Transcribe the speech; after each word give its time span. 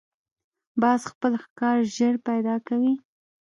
باز 0.81 1.01
خپل 1.11 1.33
ښکار 1.43 1.77
ژر 1.95 2.15
پیدا 2.27 2.55
کوي 2.67 2.93